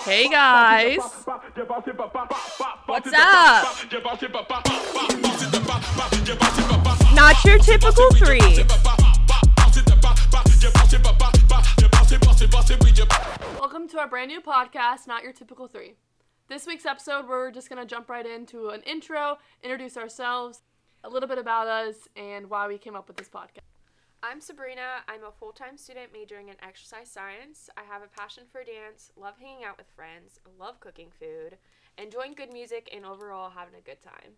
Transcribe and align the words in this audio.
Hey 0.00 0.28
guys. 0.28 0.98
What's 2.86 3.12
up? 3.16 3.64
Not 7.14 7.44
your 7.44 7.58
typical 7.58 8.10
three. 8.10 8.64
Welcome 13.58 13.88
to 13.88 13.98
our 13.98 14.08
brand 14.08 14.28
new 14.28 14.42
podcast, 14.42 15.06
Not 15.06 15.22
Your 15.22 15.32
Typical 15.32 15.66
Three. 15.66 15.94
This 16.48 16.66
week's 16.66 16.84
episode, 16.84 17.28
we're 17.28 17.50
just 17.50 17.70
going 17.70 17.80
to 17.80 17.86
jump 17.86 18.10
right 18.10 18.26
into 18.26 18.68
an 18.68 18.82
intro, 18.82 19.38
introduce 19.62 19.96
ourselves, 19.96 20.62
a 21.02 21.08
little 21.08 21.28
bit 21.28 21.38
about 21.38 21.66
us, 21.66 22.08
and 22.14 22.50
why 22.50 22.68
we 22.68 22.76
came 22.76 22.94
up 22.94 23.08
with 23.08 23.16
this 23.16 23.28
podcast. 23.28 23.67
I'm 24.20 24.40
Sabrina. 24.40 25.02
I'm 25.06 25.22
a 25.22 25.30
full 25.30 25.52
time 25.52 25.76
student 25.76 26.12
majoring 26.12 26.48
in 26.48 26.56
exercise 26.60 27.08
science. 27.08 27.70
I 27.76 27.82
have 27.82 28.02
a 28.02 28.08
passion 28.08 28.44
for 28.50 28.64
dance, 28.64 29.12
love 29.16 29.34
hanging 29.40 29.64
out 29.64 29.78
with 29.78 29.86
friends, 29.94 30.40
love 30.58 30.80
cooking 30.80 31.10
food, 31.20 31.56
enjoying 31.96 32.34
good 32.34 32.52
music, 32.52 32.90
and 32.92 33.06
overall 33.06 33.50
having 33.50 33.76
a 33.76 33.80
good 33.80 34.02
time. 34.02 34.32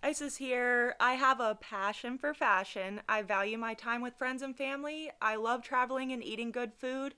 Isis 0.00 0.36
here. 0.36 0.94
I 1.00 1.14
have 1.14 1.40
a 1.40 1.56
passion 1.56 2.18
for 2.18 2.32
fashion. 2.32 3.00
I 3.08 3.22
value 3.22 3.58
my 3.58 3.74
time 3.74 4.00
with 4.00 4.14
friends 4.14 4.42
and 4.42 4.56
family. 4.56 5.10
I 5.20 5.34
love 5.34 5.62
traveling 5.62 6.12
and 6.12 6.22
eating 6.22 6.52
good 6.52 6.72
food. 6.72 7.14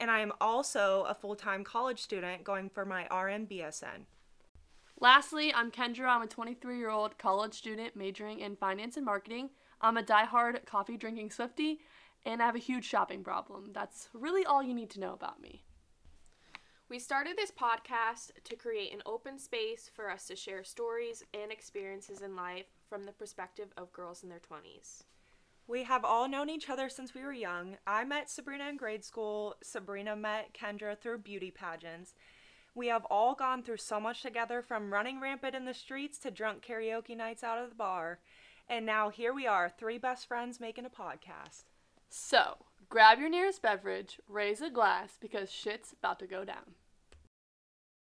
And 0.00 0.10
I 0.10 0.18
am 0.18 0.32
also 0.40 1.06
a 1.08 1.14
full 1.14 1.36
time 1.36 1.62
college 1.62 2.00
student 2.00 2.42
going 2.42 2.70
for 2.70 2.84
my 2.84 3.02
RN 3.02 3.46
BSN. 3.46 4.06
Lastly, 5.00 5.54
I'm 5.54 5.70
Kendra. 5.70 6.08
I'm 6.08 6.22
a 6.22 6.26
23 6.26 6.76
year 6.76 6.90
old 6.90 7.18
college 7.18 7.54
student 7.54 7.94
majoring 7.94 8.40
in 8.40 8.56
finance 8.56 8.96
and 8.96 9.06
marketing. 9.06 9.50
I'm 9.84 9.98
a 9.98 10.02
die-hard 10.02 10.62
coffee 10.64 10.96
drinking 10.96 11.28
Swiftie, 11.28 11.76
and 12.24 12.40
I 12.40 12.46
have 12.46 12.54
a 12.56 12.58
huge 12.58 12.86
shopping 12.86 13.22
problem. 13.22 13.68
That's 13.74 14.08
really 14.14 14.46
all 14.46 14.62
you 14.62 14.72
need 14.72 14.88
to 14.92 14.98
know 15.00 15.12
about 15.12 15.42
me. 15.42 15.62
We 16.88 16.98
started 16.98 17.36
this 17.36 17.50
podcast 17.50 18.30
to 18.44 18.56
create 18.56 18.94
an 18.94 19.02
open 19.04 19.38
space 19.38 19.90
for 19.94 20.10
us 20.10 20.26
to 20.28 20.36
share 20.36 20.64
stories 20.64 21.22
and 21.34 21.52
experiences 21.52 22.22
in 22.22 22.34
life 22.34 22.64
from 22.88 23.04
the 23.04 23.12
perspective 23.12 23.74
of 23.76 23.92
girls 23.92 24.22
in 24.22 24.30
their 24.30 24.40
20s. 24.40 25.02
We 25.66 25.82
have 25.82 26.02
all 26.02 26.30
known 26.30 26.48
each 26.48 26.70
other 26.70 26.88
since 26.88 27.12
we 27.12 27.22
were 27.22 27.34
young. 27.34 27.76
I 27.86 28.04
met 28.04 28.30
Sabrina 28.30 28.70
in 28.70 28.78
grade 28.78 29.04
school. 29.04 29.54
Sabrina 29.62 30.16
met 30.16 30.54
Kendra 30.54 30.98
through 30.98 31.18
beauty 31.18 31.50
pageants. 31.50 32.14
We 32.74 32.86
have 32.86 33.04
all 33.10 33.34
gone 33.34 33.62
through 33.62 33.76
so 33.76 34.00
much 34.00 34.22
together 34.22 34.62
from 34.62 34.94
running 34.94 35.20
rampant 35.20 35.54
in 35.54 35.66
the 35.66 35.74
streets 35.74 36.18
to 36.20 36.30
drunk 36.30 36.64
karaoke 36.64 37.14
nights 37.14 37.44
out 37.44 37.58
of 37.62 37.68
the 37.68 37.76
bar. 37.76 38.20
And 38.68 38.86
now 38.86 39.10
here 39.10 39.32
we 39.32 39.46
are, 39.46 39.68
three 39.68 39.98
best 39.98 40.26
friends 40.26 40.60
making 40.60 40.86
a 40.86 40.90
podcast. 40.90 41.64
So, 42.08 42.58
grab 42.88 43.18
your 43.18 43.28
nearest 43.28 43.60
beverage, 43.60 44.20
raise 44.28 44.60
a 44.60 44.70
glass, 44.70 45.18
because 45.20 45.50
shit's 45.50 45.92
about 45.92 46.18
to 46.20 46.26
go 46.26 46.44
down. 46.44 46.74